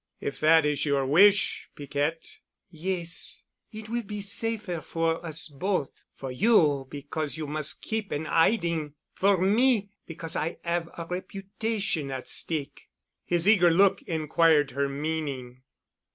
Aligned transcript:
"If 0.19 0.39
that 0.39 0.65
is 0.65 0.83
your 0.83 1.05
wish, 1.05 1.69
Piquette——" 1.75 2.39
"Yes. 2.71 3.43
It 3.71 3.87
will 3.87 4.01
be 4.01 4.21
safer 4.21 4.81
for 4.81 5.23
us 5.23 5.47
both, 5.47 5.91
for 6.15 6.31
you 6.31 6.87
because 6.89 7.37
you 7.37 7.45
mus' 7.45 7.73
keep 7.73 8.11
in 8.11 8.25
hiding—for 8.25 9.37
me—because 9.37 10.35
I 10.35 10.57
'ave 10.65 10.89
a 10.97 11.05
reputation 11.05 12.09
at 12.09 12.27
stake." 12.27 12.89
His 13.25 13.47
eager 13.47 13.69
look 13.69 14.01
inquired 14.01 14.71
her 14.71 14.89
meaning. 14.89 15.61